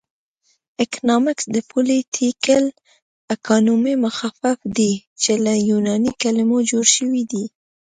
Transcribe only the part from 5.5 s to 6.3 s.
یوناني